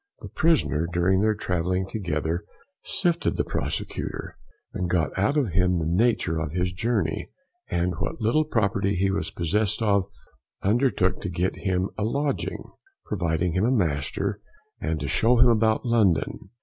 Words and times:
The 0.21 0.29
prisoner, 0.29 0.87
during 0.91 1.21
their 1.21 1.35
travelling 1.35 1.85
together, 1.87 2.43
sifted 2.81 3.35
the 3.35 3.43
prosecutor, 3.43 4.35
and 4.73 4.89
got 4.89 5.15
out 5.15 5.37
of 5.37 5.49
him 5.49 5.75
the 5.75 5.85
nature 5.85 6.39
of 6.39 6.53
his 6.53 6.73
journey, 6.73 7.29
and 7.69 7.93
what 7.99 8.19
little 8.19 8.45
property 8.45 8.95
he 8.95 9.11
was 9.11 9.29
possessed 9.29 9.79
of, 9.83 10.09
undertook 10.63 11.21
to 11.21 11.29
get 11.29 11.55
him 11.57 11.91
a 11.99 12.03
lodging, 12.03 12.63
provide 13.05 13.41
him 13.41 13.63
a 13.63 13.69
master, 13.69 14.39
and 14.81 14.99
to 15.01 15.07
show 15.07 15.37
him 15.37 15.49
about 15.49 15.85
London. 15.85 16.49